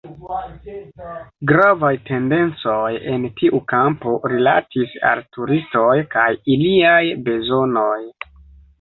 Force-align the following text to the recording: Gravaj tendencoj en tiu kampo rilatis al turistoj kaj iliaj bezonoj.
Gravaj 1.51 1.91
tendencoj 2.07 2.89
en 3.13 3.29
tiu 3.43 3.61
kampo 3.75 4.17
rilatis 4.35 4.99
al 5.13 5.25
turistoj 5.39 5.89
kaj 6.19 6.29
iliaj 6.57 7.01
bezonoj. 7.31 7.97